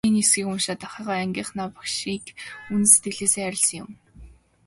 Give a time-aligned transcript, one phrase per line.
[0.03, 2.23] Би энэ хэсгийг уншаад ахыгаа, ангийнхаа багшийг
[2.73, 3.89] үнэн сэтгэлээсээ хайрласан юм.